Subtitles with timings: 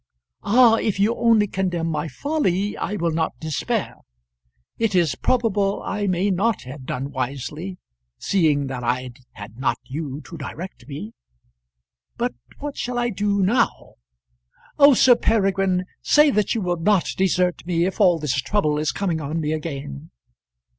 [0.41, 0.77] "Ah!
[0.77, 3.97] if you only condemn my folly, I will not despair.
[4.79, 7.77] It is probable I may not have done wisely,
[8.17, 11.13] seeing that I had not you to direct me.
[12.17, 13.93] But what shall I do now?
[14.79, 18.91] Oh, Sir Peregrine, say that you will not desert me if all this trouble is
[18.91, 20.09] coming on me again!"